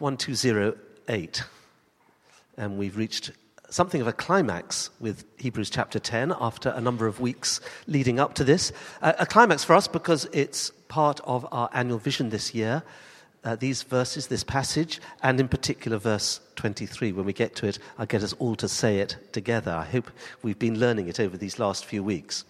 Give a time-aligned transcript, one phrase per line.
[0.00, 1.44] 1208.
[2.56, 3.32] And we've reached
[3.68, 8.34] something of a climax with Hebrews chapter 10 after a number of weeks leading up
[8.34, 8.72] to this.
[9.00, 12.82] Uh, a climax for us because it's part of our annual vision this year.
[13.42, 17.12] Uh, these verses, this passage, and in particular verse 23.
[17.12, 19.70] When we get to it, I'll get us all to say it together.
[19.70, 20.10] I hope
[20.42, 22.44] we've been learning it over these last few weeks.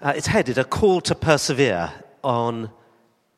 [0.00, 1.90] Uh, it's headed A Call to Persevere
[2.22, 2.70] on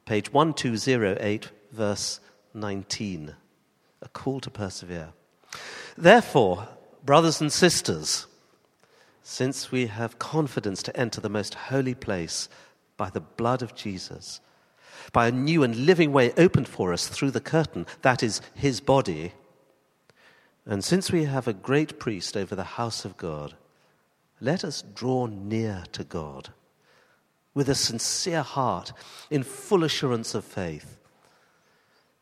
[0.04, 2.20] page 1208, verse
[2.56, 3.34] 19.
[4.02, 5.10] A call to persevere.
[5.96, 6.68] Therefore,
[7.04, 8.26] brothers and sisters,
[9.22, 12.48] since we have confidence to enter the most holy place
[12.96, 14.40] by the blood of Jesus,
[15.12, 18.80] by a new and living way opened for us through the curtain, that is, his
[18.80, 19.32] body,
[20.64, 23.54] and since we have a great priest over the house of God,
[24.40, 26.50] let us draw near to God
[27.56, 28.92] with a sincere heart,
[29.30, 30.98] in full assurance of faith,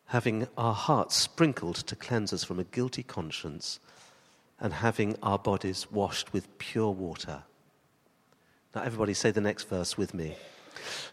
[0.07, 3.79] having our hearts sprinkled to cleanse us from a guilty conscience,
[4.59, 7.43] and having our bodies washed with pure water.
[8.73, 10.35] Now, everybody say the next verse with me.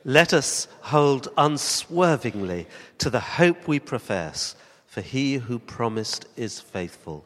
[0.05, 2.67] Let us hold unswervingly
[2.99, 4.55] to the hope we profess,
[4.87, 7.25] for he who promised is faithful.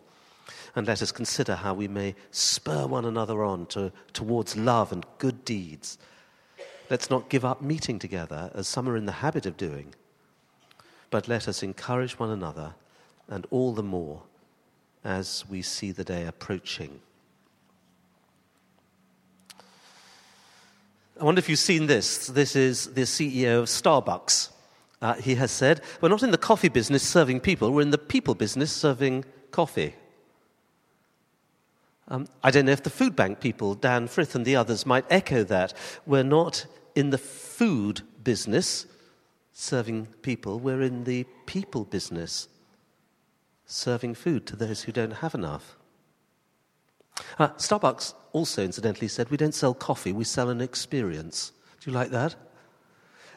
[0.74, 5.04] And let us consider how we may spur one another on to, towards love and
[5.18, 5.98] good deeds
[6.88, 9.94] Let's not give up meeting together, as some are in the habit of doing,
[11.16, 12.74] but let us encourage one another,
[13.26, 14.20] and all the more
[15.02, 17.00] as we see the day approaching.
[21.18, 22.26] I wonder if you've seen this.
[22.26, 24.50] This is the CEO of Starbucks.
[25.00, 27.96] Uh, he has said, We're not in the coffee business serving people, we're in the
[27.96, 29.94] people business serving coffee.
[32.08, 35.06] Um, I don't know if the food bank people, Dan Frith and the others, might
[35.08, 35.72] echo that.
[36.04, 38.84] We're not in the food business,
[39.58, 42.46] serving people, we're in the people business,
[43.64, 45.76] serving food to those who don't have enough.
[47.38, 51.52] Uh, Starbucks also, incidentally, said we don't sell coffee, we sell an experience.
[51.80, 52.34] Do you like that?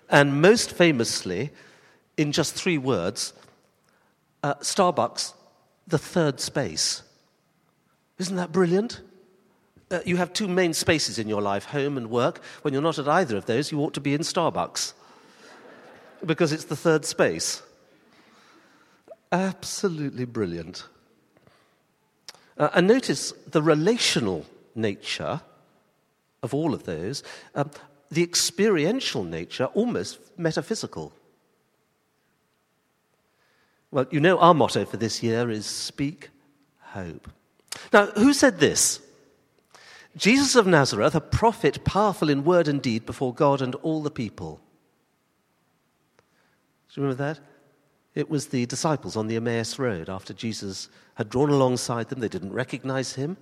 [0.10, 1.52] And most famously,
[2.18, 3.32] in just three words,
[4.44, 5.34] uh, Starbucks,
[5.88, 7.02] the third space.
[8.18, 9.02] Isn't that brilliant?
[9.92, 12.42] uh, you have two main spaces in your life, home and work.
[12.62, 14.94] When you're not at either of those, you ought to be in Starbucks
[16.26, 17.62] because it's the third space.
[19.32, 20.86] Absolutely brilliant.
[22.58, 25.42] Uh, and notice the relational nature
[26.44, 27.24] of all of those,
[27.56, 27.70] um,
[28.12, 31.14] the experiential nature, almost metaphysical.
[33.92, 36.30] Well, you know our motto for this year is speak
[36.80, 37.30] hope.
[37.94, 39.00] Now, who said this?
[40.18, 44.12] Jesus of Nazareth, a prophet powerful in word and deed before God and all the
[44.12, 44.60] people.
[46.90, 47.40] Do you remember that?
[48.16, 52.20] It was the disciples on the Emmaus Road after Jesus had drawn alongside them.
[52.20, 53.38] They didn't recognize him.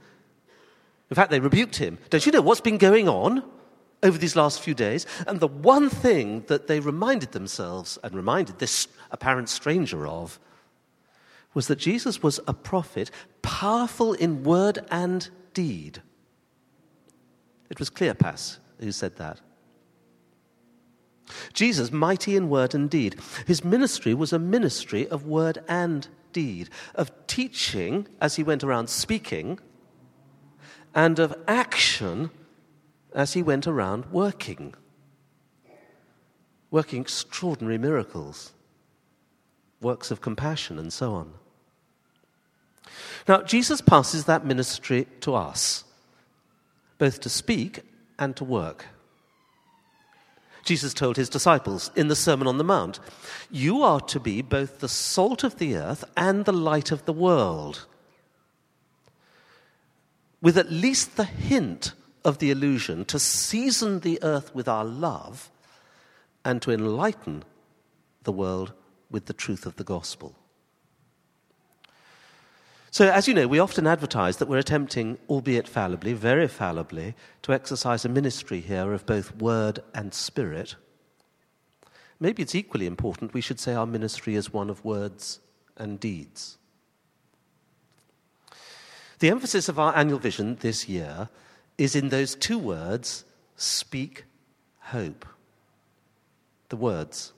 [1.10, 1.98] In fact, they rebuked him.
[2.10, 3.44] Don't you know what's been going on
[4.04, 5.06] over these last few days?
[5.26, 10.40] And the one thing that they reminded themselves and reminded this apparent stranger of
[11.54, 13.10] was that Jesus was a prophet,
[13.42, 16.02] powerful in word and deed.
[17.70, 19.40] It was Cleopas who said that.
[21.54, 23.20] Jesus, mighty in word and deed.
[23.46, 28.90] His ministry was a ministry of word and deed, of teaching as he went around
[28.90, 29.60] speaking,
[30.94, 32.30] and of action
[33.14, 34.74] as he went around working,
[36.72, 38.54] working extraordinary miracles,
[39.82, 41.34] works of compassion, and so on.
[43.28, 45.84] Now, Jesus passes that ministry to us
[46.98, 47.82] both to speak
[48.18, 48.86] and to work.
[50.68, 53.00] Jesus told his disciples in the Sermon on the Mount,
[53.50, 57.14] You are to be both the salt of the earth and the light of the
[57.14, 57.86] world,
[60.42, 61.94] with at least the hint
[62.26, 65.50] of the illusion to season the earth with our love
[66.44, 67.46] and to enlighten
[68.24, 68.74] the world
[69.10, 70.36] with the truth of the gospel.
[72.98, 77.14] So, as you know, we often advertise that we're attempting, albeit fallibly, very fallibly,
[77.44, 80.78] to exercise a ministry here of both word and spirit.
[82.20, 85.42] Maybe it's equally important we should say our ministry is one of words
[85.78, 86.58] and deeds.
[89.20, 91.30] The emphasis of our annual vision this year
[91.78, 93.26] is in those two words
[93.58, 94.26] speak
[94.80, 95.24] hope.
[96.70, 97.32] The words.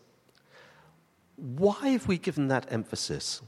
[1.35, 3.41] Why have we given that emphasis?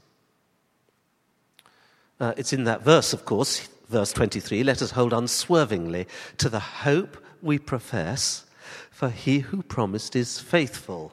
[2.21, 6.05] Uh, it's in that verse, of course, verse 23 let us hold unswervingly
[6.37, 8.45] to the hope we profess,
[8.91, 11.11] for he who promised is faithful.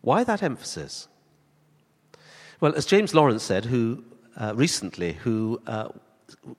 [0.00, 1.06] Why that emphasis?
[2.60, 4.02] Well, as James Lawrence said, who
[4.36, 5.90] uh, recently, who uh,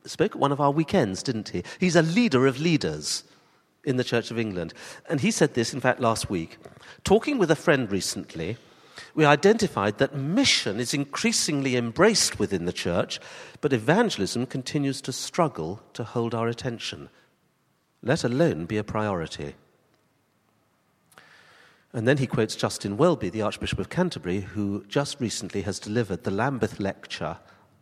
[0.05, 1.63] spoke at one of our weekends, didn't he?
[1.81, 3.25] He's a leader of leaders
[3.83, 4.73] in the Church of England.
[5.09, 6.57] And he said this, in fact, last week.
[7.03, 8.55] Talking with a friend recently,
[9.15, 13.19] we identified that mission is increasingly embraced within the church,
[13.61, 17.09] but evangelism continues to struggle to hold our attention,
[18.01, 19.55] let alone be a priority.
[21.91, 26.23] And then he quotes Justin Welby, the Archbishop of Canterbury, who just recently has delivered
[26.23, 27.37] the Lambeth Lecture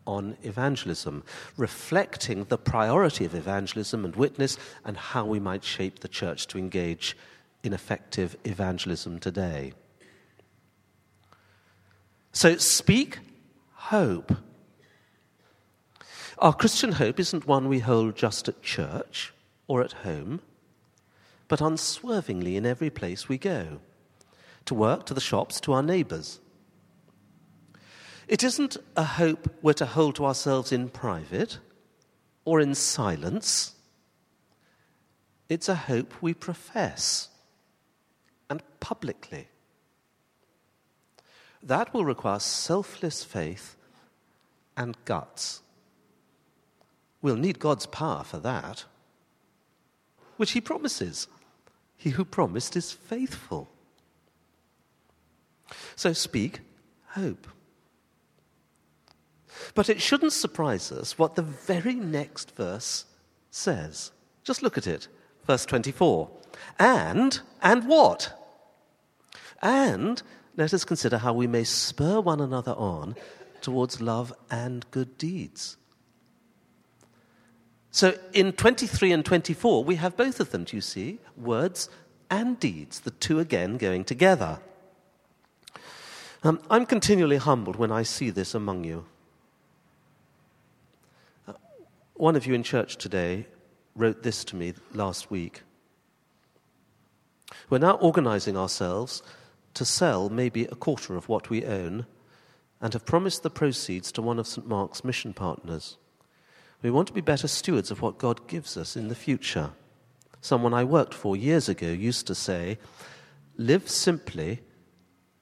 [0.05, 1.23] on evangelism,
[1.57, 6.57] reflecting the priority of evangelism and witness and how we might shape the church to
[6.57, 7.17] engage
[7.63, 9.73] in effective evangelism today.
[12.37, 13.17] So speak
[13.73, 14.31] hope.
[16.37, 19.33] Our Christian hope isn't one we hold just at church
[19.65, 20.41] or at home,
[21.47, 23.79] but unswervingly in every place we go
[24.65, 26.39] to work, to the shops, to our neighbours.
[28.27, 31.57] It isn't a hope we're to hold to ourselves in private
[32.45, 33.73] or in silence.
[35.49, 37.29] It's a hope we profess
[38.47, 39.47] and publicly.
[41.67, 43.75] That will require selfless faith
[44.77, 45.61] and guts.
[47.21, 48.85] We'll need God's power for that,
[50.37, 51.27] which He promises.
[51.97, 53.69] He who promised is faithful.
[55.97, 56.61] So speak
[57.09, 57.47] hope.
[59.75, 63.05] But it shouldn't surprise us what the very next verse
[63.51, 64.11] says.
[64.43, 65.09] Just look at it.
[65.45, 66.29] Verse 24.
[66.79, 68.33] And, and what?
[69.61, 70.21] And
[70.57, 73.15] let us consider how we may spur one another on
[73.61, 75.77] towards love and good deeds.
[77.91, 81.19] So in 23 and 24, we have both of them, do you see?
[81.37, 81.89] Words
[82.29, 84.59] and deeds, the two again going together.
[86.43, 89.05] Um, I'm continually humbled when I see this among you.
[91.47, 91.53] Uh,
[92.15, 93.47] one of you in church today
[93.95, 95.63] wrote this to me last week.
[97.69, 99.23] We're now organizing ourselves
[99.77, 102.07] to sell maybe a quarter of what we own
[102.81, 104.67] and have promised the proceeds to one of St.
[104.67, 105.97] Mark's mission partners.
[106.81, 109.71] We want to be better stewards of what God gives us in the future.
[110.41, 112.79] Someone I worked for years ago used to say,
[113.55, 114.61] Live simply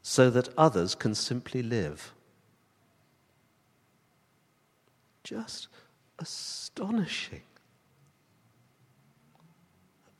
[0.01, 2.13] so that others can simply live.
[5.23, 5.69] Just
[6.19, 7.41] astonishing.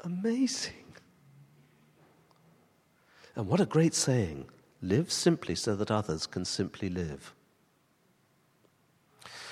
[0.02, 0.85] Amazing.
[3.36, 4.46] And what a great saying
[4.82, 7.34] live simply so that others can simply live.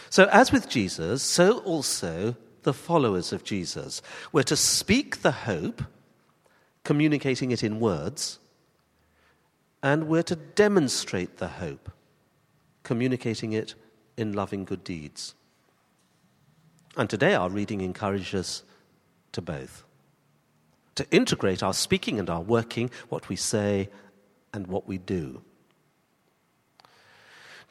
[0.09, 4.01] So, as with Jesus, so also the followers of Jesus.
[4.31, 5.83] We're to speak the hope,
[6.83, 8.39] communicating it in words,
[9.81, 11.91] and we're to demonstrate the hope,
[12.83, 13.75] communicating it
[14.17, 15.35] in loving good deeds.
[16.95, 18.63] And today our reading encourages us
[19.33, 19.83] to both
[20.95, 23.89] to integrate our speaking and our working, what we say
[24.53, 25.41] and what we do.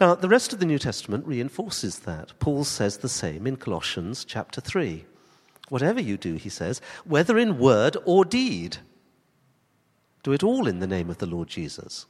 [0.00, 2.38] Now, the rest of the New Testament reinforces that.
[2.40, 5.04] Paul says the same in Colossians chapter 3.
[5.68, 8.78] Whatever you do, he says, whether in word or deed,
[10.22, 12.06] do it all in the name of the Lord Jesus.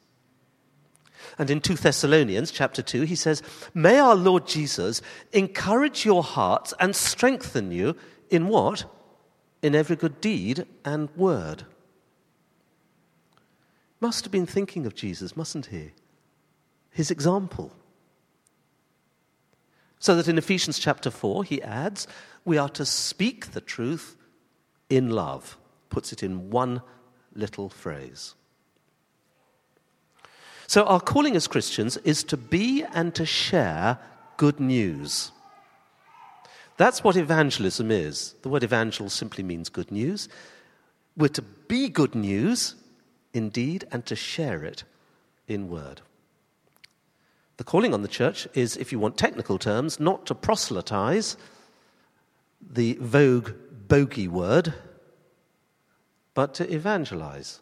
[1.38, 3.42] And in 2 Thessalonians chapter 2, he says,
[3.74, 7.96] May our Lord Jesus encourage your hearts and strengthen you
[8.30, 8.84] in what?
[9.62, 11.64] In every good deed and word.
[14.00, 15.92] Must have been thinking of Jesus, mustn't he?
[16.90, 17.72] His example.
[20.00, 22.08] So that in Ephesians chapter 4, he adds,
[22.44, 24.16] we are to speak the truth
[24.90, 25.56] in love.
[25.90, 26.82] Puts it in one
[27.34, 28.34] little phrase.
[30.66, 33.98] So, our calling as Christians is to be and to share
[34.38, 35.30] good news.
[36.76, 38.34] That's what evangelism is.
[38.42, 40.28] The word evangel simply means good news.
[41.16, 42.74] We're to be good news,
[43.34, 44.84] indeed, and to share it
[45.46, 46.00] in word.
[47.58, 51.36] The calling on the church is, if you want technical terms, not to proselytize,
[52.60, 53.52] the vogue
[53.88, 54.74] bogey word,
[56.34, 57.60] but to evangelize.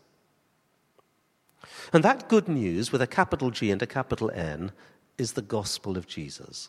[1.93, 4.73] And that good news, with a capital G and a capital N,
[5.19, 6.69] is the gospel of Jesus.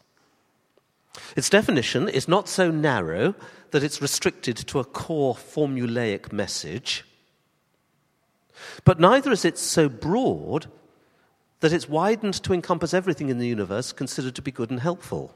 [1.36, 3.36] Its definition is not so narrow
[3.72, 7.06] that it's restricted to a core formulaic message,
[8.84, 10.68] but neither is it so broad
[11.62, 15.34] that it's widened to encompass everything in the universe considered to be good and helpful.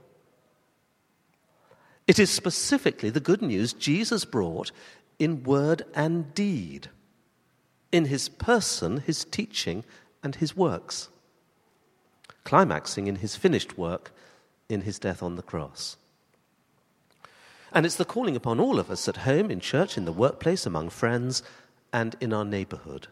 [2.07, 4.71] It is specifically the good news Jesus brought
[5.17, 6.89] in word and deed,
[7.91, 9.83] in his person, his teaching,
[10.23, 11.09] and his works.
[12.45, 14.11] climaxing in his finished work
[14.69, 15.97] in his death on the cross.
[17.71, 20.65] And it's the calling upon all of us at home, in church, in the workplace,
[20.65, 21.43] among friends,
[21.91, 23.07] and in our neighborhood.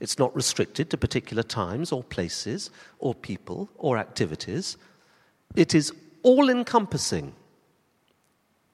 [0.00, 4.78] It's not restricted to particular times or places or people or activities.
[5.54, 7.34] It is all encompassing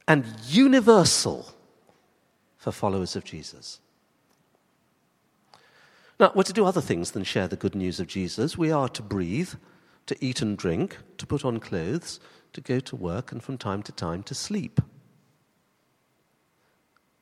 [0.06, 1.52] and universal
[2.56, 3.80] for followers of Jesus.
[6.18, 8.56] Now, we're to do other things than share the good news of Jesus.
[8.56, 9.54] We are to breathe,
[10.06, 12.20] to eat and drink, to put on clothes,
[12.52, 14.80] to go to work, and from time to time to sleep.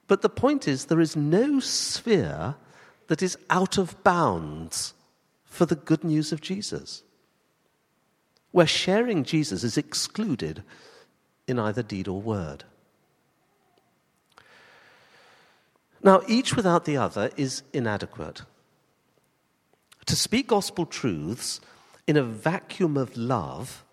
[0.06, 2.56] But the point is, there is no sphere
[3.08, 4.94] that is out of bounds
[5.44, 7.02] for the good news of Jesus,
[8.50, 10.62] where sharing Jesus is excluded
[11.46, 12.64] in either deed or word.
[16.02, 18.42] Now, each without the other is inadequate.
[20.04, 21.60] To speak gospel truths
[22.06, 23.84] in a vacuum of love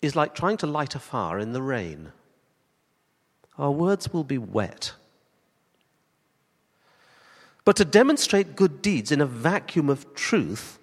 [0.00, 2.12] is like trying to light a fire in the rain.
[3.58, 4.92] Our words will be wet.
[7.64, 10.78] But to demonstrate good deeds in a vacuum of truth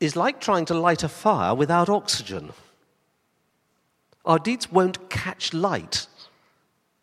[0.00, 2.52] is like trying to light a fire without oxygen.
[4.24, 6.06] Our deeds won't catch light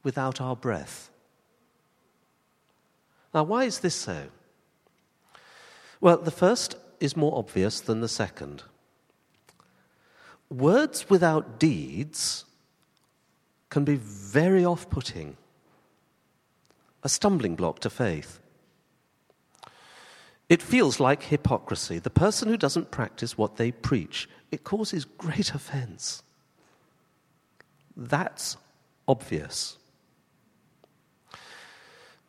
[0.04, 1.10] without our breath.
[3.34, 4.24] Now, why is this so?
[6.02, 8.64] Well, the first is more obvious than the second.
[10.50, 12.46] Words without deeds
[13.70, 15.38] can be very off putting,
[17.04, 18.40] a stumbling block to faith.
[20.50, 22.00] It feels like hypocrisy.
[22.00, 26.24] The person who doesn't practice what they preach, it causes great offense.
[27.96, 28.58] That's
[29.08, 29.79] obvious.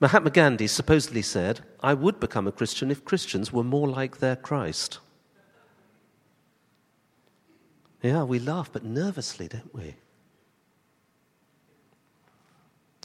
[0.00, 4.35] Mahatma Gandhi supposedly said, I would become a Christian if Christians were more like their
[4.35, 4.99] Christ.
[8.02, 9.97] Yeah, we laugh, but nervously, don't we?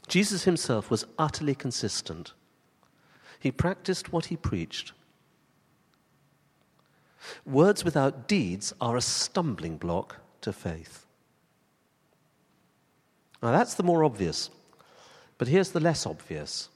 [0.08, 2.32] Jesus himself was utterly consistent.
[3.38, 4.92] He practiced what he preached.
[7.44, 11.04] Words without deeds are a stumbling block to faith.
[13.42, 14.48] Now, that's the more obvious.
[15.36, 16.70] But here's the less obvious.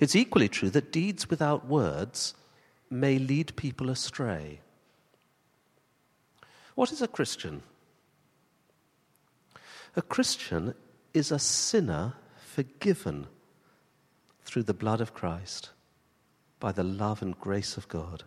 [0.00, 2.34] It's equally true that deeds without words
[2.90, 4.60] may lead people astray.
[6.74, 7.62] What is a Christian?
[9.96, 10.74] A Christian
[11.12, 13.26] is a sinner forgiven
[14.44, 15.70] through the blood of Christ
[16.60, 18.24] by the love and grace of God.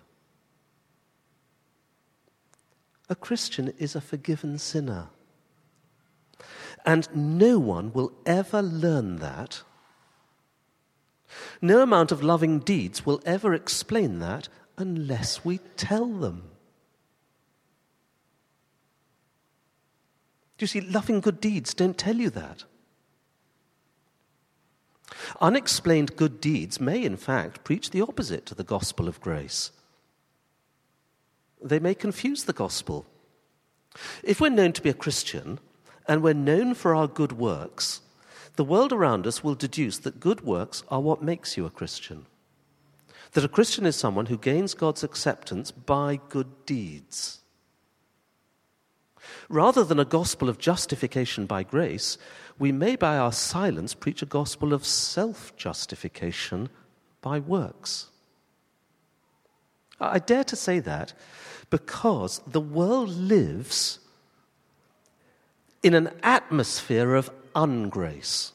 [3.09, 5.07] A Christian is a forgiven sinner.
[6.85, 9.63] And no one will ever learn that
[11.61, 16.43] no amount of loving deeds will ever explain that unless we tell them.
[20.57, 22.63] Do you see, loving good deeds don't tell you that.
[25.39, 29.71] Unexplained good deeds may, in fact, preach the opposite to the gospel of grace.
[31.63, 33.05] They may confuse the gospel.
[34.23, 35.59] If we're known to be a Christian
[36.07, 38.01] and we're known for our good works,
[38.57, 42.25] the world around us will deduce that good works are what makes you a Christian.
[43.33, 47.39] That a Christian is someone who gains God's acceptance by good deeds.
[49.47, 52.17] Rather than a gospel of justification by grace,
[52.57, 56.69] we may by our silence preach a gospel of self justification
[57.21, 58.07] by works.
[59.99, 61.13] I dare to say that
[61.69, 63.99] because the world lives
[65.83, 68.51] in an atmosphere of ungrace.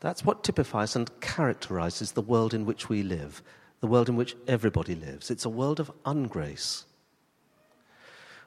[0.00, 3.42] That's what typifies and characterizes the world in which we live,
[3.80, 5.30] the world in which everybody lives.
[5.30, 6.84] It's a world of ungrace.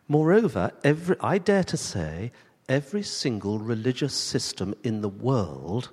[0.07, 2.31] Moreover, every, I dare to say,
[2.67, 5.91] every single religious system in the world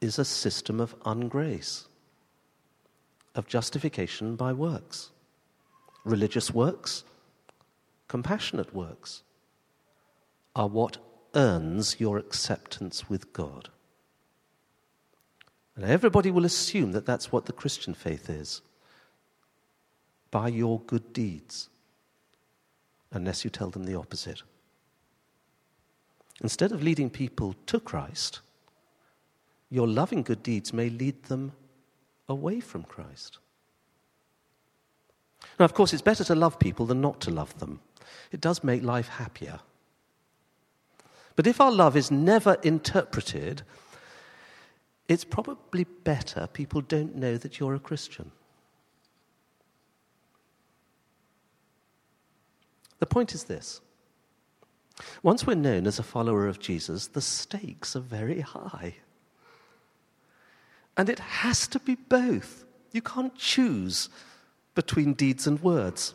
[0.00, 1.86] is a system of ungrace,
[3.34, 5.10] of justification by works.
[6.04, 7.04] Religious works,
[8.08, 9.22] compassionate works,
[10.54, 10.98] are what
[11.34, 13.68] earns your acceptance with God.
[15.76, 18.60] And everybody will assume that that's what the Christian faith is
[20.30, 21.68] by your good deeds,
[23.12, 24.42] unless you tell them the opposite.
[26.40, 28.40] Instead of leading people to Christ,
[29.70, 31.52] your loving good deeds may lead them
[32.28, 33.38] away from Christ.
[35.58, 37.80] Now, of course, it's better to love people than not to love them.
[38.32, 39.60] It does make life happier.
[41.36, 43.62] But if our love is never interpreted,
[45.08, 48.30] it's probably better people don't know that you're a Christian.
[52.98, 53.80] The point is this
[55.22, 58.96] once we're known as a follower of Jesus, the stakes are very high.
[60.96, 62.64] And it has to be both.
[62.92, 64.08] You can't choose
[64.74, 66.14] between deeds and words.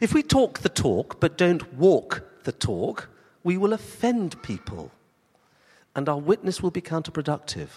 [0.00, 3.08] If we talk the talk but don't walk the talk,
[3.44, 4.90] we will offend people
[5.94, 7.68] and our witness will be counterproductive.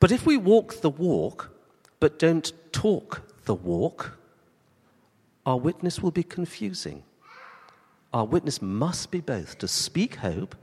[0.00, 1.50] But if we walk the walk
[2.00, 4.18] but don't talk the walk,
[5.46, 7.02] our witness will be confusing.
[8.12, 10.56] Our witness must be both to speak hope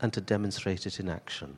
[0.00, 1.56] and to demonstrate it in action.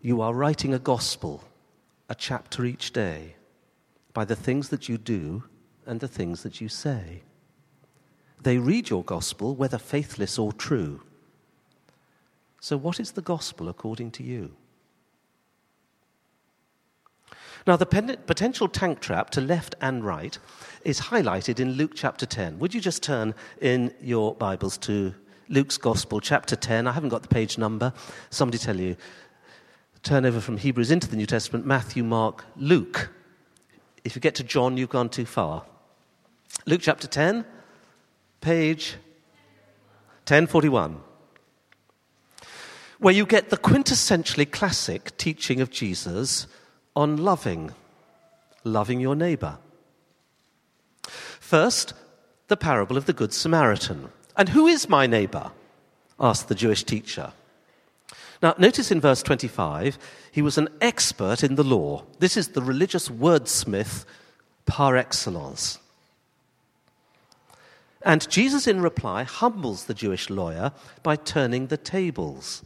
[0.00, 1.44] You are writing a gospel,
[2.08, 3.36] a chapter each day,
[4.12, 5.44] by the things that you do
[5.86, 7.22] and the things that you say.
[8.42, 11.02] They read your gospel, whether faithless or true.
[12.60, 14.54] So, what is the gospel according to you?
[17.66, 20.36] Now, the potential tank trap to left and right
[20.84, 22.58] is highlighted in Luke chapter 10.
[22.58, 25.14] Would you just turn in your Bibles to
[25.48, 26.88] Luke's Gospel, chapter 10?
[26.88, 27.92] I haven't got the page number.
[28.30, 28.96] Somebody tell you.
[30.02, 33.10] Turn over from Hebrews into the New Testament Matthew, Mark, Luke.
[34.02, 35.64] If you get to John, you've gone too far.
[36.64, 37.44] Luke chapter 10,
[38.40, 38.92] page
[40.28, 41.00] 1041,
[43.00, 46.46] where you get the quintessentially classic teaching of Jesus
[46.94, 47.72] on loving,
[48.62, 49.58] loving your neighbor.
[51.40, 51.94] First,
[52.46, 54.10] the parable of the Good Samaritan.
[54.36, 55.50] And who is my neighbor?
[56.20, 57.32] asked the Jewish teacher.
[58.40, 59.98] Now, notice in verse 25,
[60.30, 62.04] he was an expert in the law.
[62.20, 64.04] This is the religious wordsmith
[64.64, 65.80] par excellence.
[68.04, 72.62] And Jesus, in reply, humbles the Jewish lawyer by turning the tables.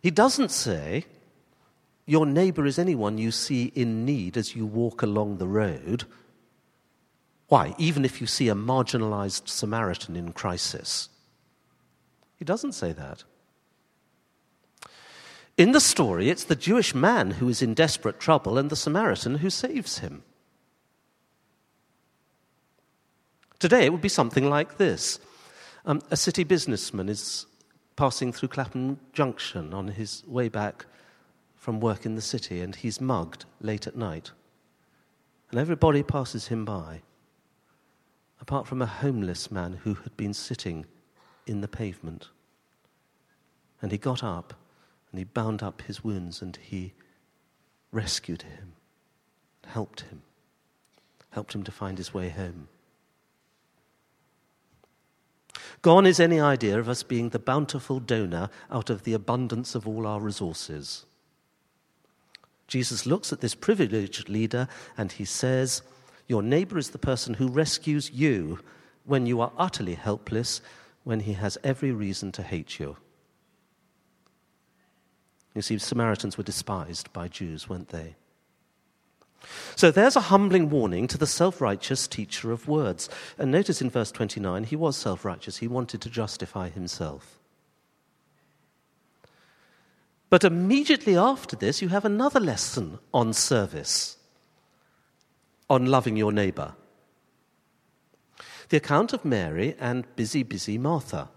[0.00, 1.04] He doesn't say,
[2.06, 6.04] Your neighbor is anyone you see in need as you walk along the road.
[7.48, 7.74] Why?
[7.78, 11.08] Even if you see a marginalized Samaritan in crisis.
[12.38, 13.24] He doesn't say that.
[15.56, 19.36] In the story, it's the Jewish man who is in desperate trouble and the Samaritan
[19.36, 20.22] who saves him.
[23.58, 25.18] Today, it would be something like this
[25.86, 27.46] um, A city businessman is
[27.96, 30.84] passing through Clapham Junction on his way back
[31.54, 34.30] from work in the city, and he's mugged late at night.
[35.50, 37.00] And everybody passes him by,
[38.40, 40.84] apart from a homeless man who had been sitting
[41.46, 42.28] in the pavement.
[43.80, 44.54] And he got up
[45.10, 46.92] and he bound up his wounds and he
[47.90, 48.72] rescued him,
[49.66, 50.22] helped him,
[51.30, 52.68] helped him to find his way home.
[55.82, 59.86] Gone is any idea of us being the bountiful donor out of the abundance of
[59.86, 61.04] all our resources.
[62.66, 65.82] Jesus looks at this privileged leader and he says,
[66.26, 68.58] Your neighbor is the person who rescues you
[69.04, 70.60] when you are utterly helpless,
[71.04, 72.96] when he has every reason to hate you.
[75.54, 78.16] You see, Samaritans were despised by Jews, weren't they?
[79.76, 83.08] So there's a humbling warning to the self righteous teacher of words.
[83.38, 87.38] And notice in verse 29, he was self righteous, he wanted to justify himself.
[90.28, 94.16] But immediately after this, you have another lesson on service,
[95.70, 96.74] on loving your neighbor.
[98.68, 101.28] The account of Mary and busy, busy Martha.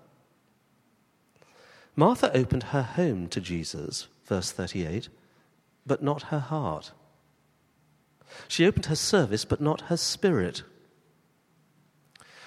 [1.95, 5.09] Martha opened her home to Jesus, verse 38,
[5.85, 6.93] but not her heart.
[8.47, 10.63] She opened her service, but not her spirit.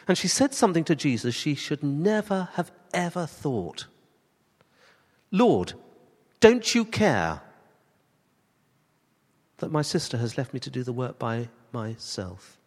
[0.08, 3.86] And she said something to Jesus she should never have ever thought
[5.32, 5.72] Lord,
[6.40, 7.40] don't you care
[9.58, 12.58] that my sister has left me to do the work by myself?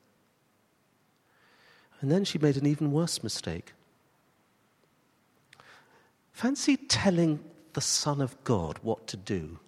[2.02, 3.74] And then she made an even worse mistake.
[6.32, 7.40] Fancy telling
[7.74, 9.60] the Son of God what to do.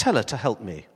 [0.00, 0.86] Tell her to help me.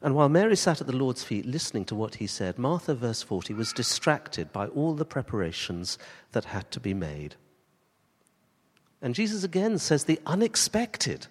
[0.00, 3.20] And while Mary sat at the Lord's feet listening to what he said, Martha, verse
[3.20, 5.98] 40, was distracted by all the preparations
[6.30, 7.34] that had to be made.
[9.02, 11.26] And Jesus again says the unexpected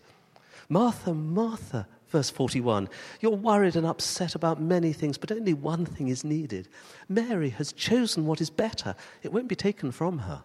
[0.67, 2.89] Martha, Martha, Verse 41
[3.21, 6.67] You're worried and upset about many things, but only one thing is needed.
[7.08, 10.43] Mary has chosen what is better, it won't be taken from her.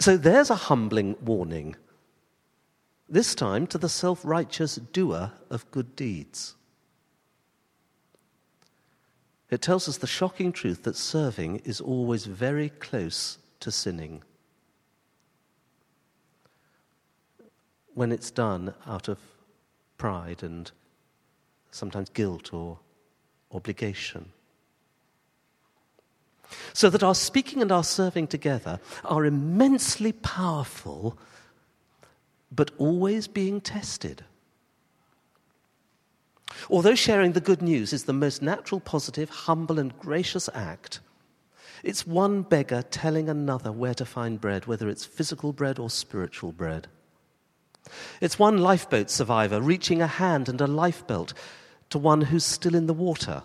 [0.00, 1.74] So there's a humbling warning,
[3.08, 6.54] this time to the self righteous doer of good deeds.
[9.50, 14.22] It tells us the shocking truth that serving is always very close to sinning
[17.94, 19.18] when it's done out of
[19.96, 20.70] pride and
[21.72, 22.78] sometimes guilt or
[23.50, 24.30] obligation.
[26.72, 31.18] So that our speaking and our serving together are immensely powerful,
[32.50, 34.24] but always being tested.
[36.70, 41.00] Although sharing the good news is the most natural, positive, humble, and gracious act,
[41.82, 46.52] it's one beggar telling another where to find bread, whether it's physical bread or spiritual
[46.52, 46.88] bread.
[48.20, 51.34] It's one lifeboat survivor reaching a hand and a lifebelt
[51.90, 53.42] to one who's still in the water.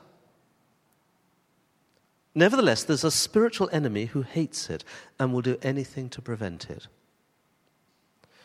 [2.36, 4.84] Nevertheless, there's a spiritual enemy who hates it
[5.20, 6.88] and will do anything to prevent it.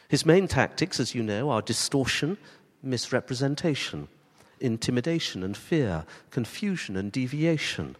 [0.08, 2.38] His main tactics, as you know, are distortion,
[2.82, 4.08] misrepresentation,
[4.60, 7.96] intimidation and fear, confusion and deviation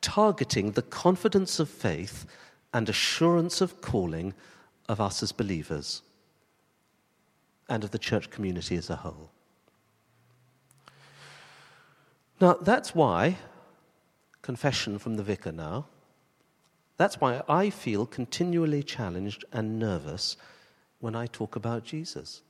[0.00, 2.26] targeting the confidence of faith
[2.72, 4.34] and assurance of calling
[4.88, 6.02] of us as believers
[7.68, 9.30] and of the church community as a whole.
[12.40, 13.36] Now, that's why,
[14.48, 15.84] confession from the vicar now,
[16.96, 20.38] that's why I feel continually challenged and nervous
[21.00, 22.40] when I talk about Jesus.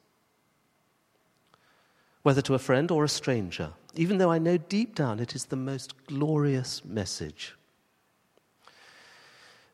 [2.22, 5.46] Whether to a friend or a stranger, even though I know deep down it is
[5.46, 7.56] the most glorious message.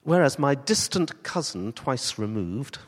[0.02, 2.78] Whereas my distant cousin, twice removed,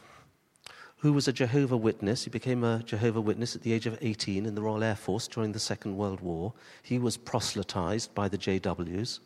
[0.99, 4.47] who was a Jehovah Witness, he became a Jehovah Witness at the age of 18
[4.47, 6.55] in the Royal Air Force during the Second World War.
[6.83, 9.21] He was proselytized by the JWs,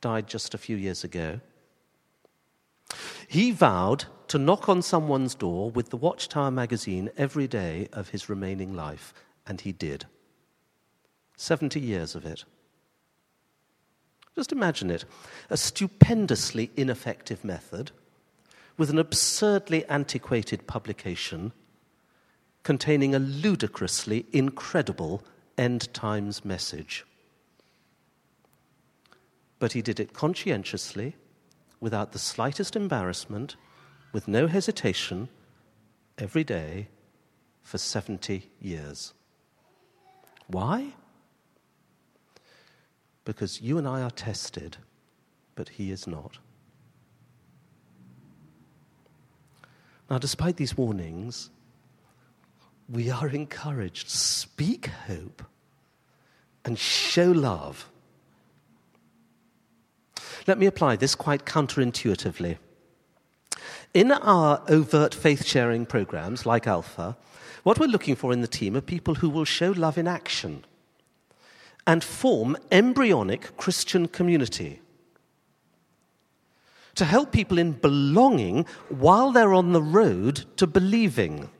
[0.00, 1.40] died just a few years ago.
[3.26, 8.28] He vowed to knock on someone's door with the Watchtower magazine every day of his
[8.28, 9.12] remaining life,
[9.46, 10.06] and he did.
[11.36, 12.44] 70 years of it.
[14.36, 15.04] Just imagine it
[15.50, 17.90] a stupendously ineffective method
[18.76, 21.52] with an absurdly antiquated publication
[22.62, 25.22] containing a ludicrously incredible
[25.56, 27.04] end times message.
[29.58, 31.16] But he did it conscientiously,
[31.80, 33.56] without the slightest embarrassment,
[34.12, 35.28] with no hesitation,
[36.18, 36.88] every day
[37.62, 39.12] for 70 years.
[40.46, 40.94] Why?
[43.24, 44.76] because you and I are tested,
[45.54, 46.38] but he is not.
[50.10, 51.50] Now, despite these warnings,
[52.88, 55.42] we are encouraged speak hope
[56.64, 57.88] and show love.
[60.46, 62.58] Let me apply this quite counterintuitively.
[63.94, 67.16] In our overt faith sharing programs like Alpha,
[67.62, 70.64] what we're looking for in the team are people who will show love in action
[71.86, 74.80] and form embryonic Christian community.
[76.96, 81.50] To help people in belonging while they're on the road to believing.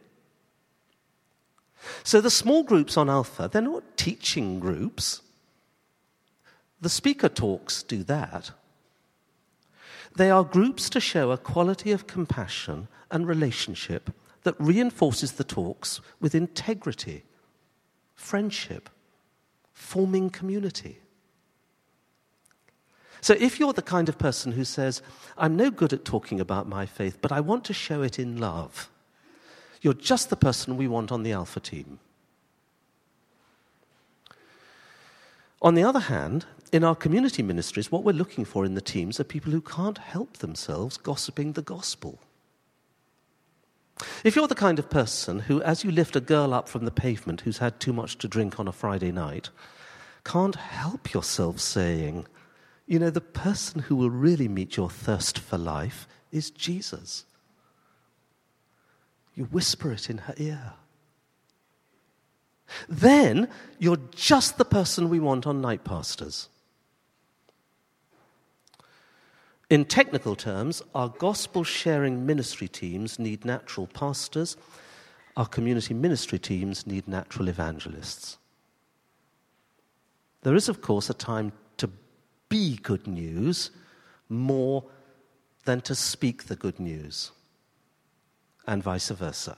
[2.03, 5.23] So the small groups on Alpha, they're not teaching groups.
[6.81, 8.53] The speaker talks do that.
[10.16, 14.11] They are groups to show a quality of compassion and relationship
[14.44, 17.25] that reinforces the talks with integrity,
[18.14, 18.90] friendship,
[19.73, 21.01] forming community.
[23.24, 25.00] So, if you're the kind of person who says,
[25.38, 28.37] I'm no good at talking about my faith, but I want to show it in
[28.37, 28.90] love,
[29.80, 32.00] you're just the person we want on the Alpha team.
[35.62, 39.18] On the other hand, in our community ministries, what we're looking for in the teams
[39.18, 42.18] are people who can't help themselves gossiping the gospel.
[44.22, 46.90] If you're the kind of person who, as you lift a girl up from the
[46.90, 49.48] pavement who's had too much to drink on a Friday night,
[50.24, 52.26] can't help yourself saying,
[52.87, 57.25] you know, the person who will really meet your thirst for life is Jesus.
[59.35, 60.75] You whisper it in her ear.
[62.88, 66.49] Then you're just the person we want on night pastors.
[69.70, 74.57] In technical terms, our gospel sharing ministry teams need natural pastors,
[75.37, 78.37] our community ministry teams need natural evangelists.
[80.42, 81.53] There is, of course, a time
[82.54, 83.72] be good news
[84.28, 84.84] more
[85.64, 87.32] than to speak the good news,
[88.64, 89.56] and vice versa.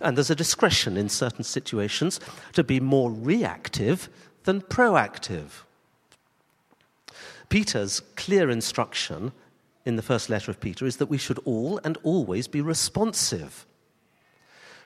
[0.00, 2.18] And there's a discretion in certain situations
[2.54, 4.08] to be more reactive
[4.42, 5.62] than proactive.
[7.48, 9.30] Peter's clear instruction
[9.86, 13.66] in the first letter of Peter is that we should all and always be responsive,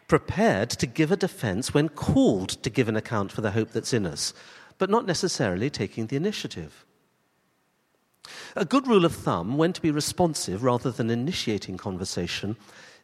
[0.08, 3.94] prepared to give a defense when called to give an account for the hope that's
[3.94, 4.34] in us,
[4.78, 6.84] but not necessarily taking the initiative.
[8.56, 12.56] A good rule of thumb, when to be responsive rather than initiating conversation,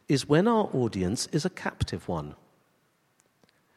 [0.07, 2.35] is when our audience is a captive one.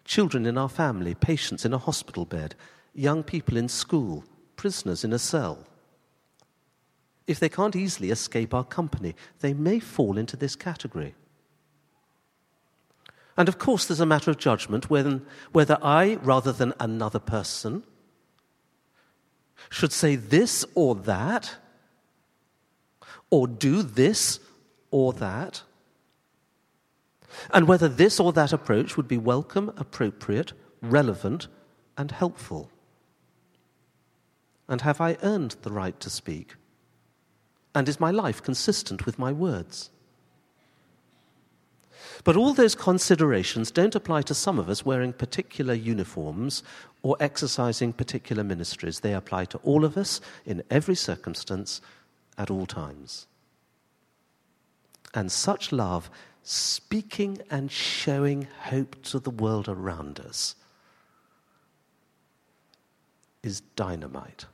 [0.05, 2.55] Children in our family, patients in a hospital bed,
[2.95, 4.25] young people in school,
[4.57, 5.59] prisoners in a cell.
[7.27, 11.15] If they can't easily escape our company, they may fall into this category.
[13.37, 15.20] And of course, there's a matter of judgment whether,
[15.53, 17.83] whether I, rather than another person,
[19.70, 21.57] should say this or that,
[23.31, 24.38] or do this
[24.90, 25.62] or that,
[27.53, 31.49] and whether this or that approach would be welcome, appropriate, relevant,
[31.97, 32.70] and helpful.
[34.68, 36.55] And have I earned the right to speak?
[37.75, 39.90] And is my life consistent with my words?
[42.22, 46.62] But all those considerations don't apply to some of us wearing particular uniforms
[47.03, 49.00] or exercising particular ministries.
[49.00, 51.81] They apply to all of us in every circumstance
[52.38, 53.27] at all times.
[55.12, 56.11] And such love,
[56.42, 60.55] speaking and showing hope to the world around us,
[63.42, 64.46] is dynamite.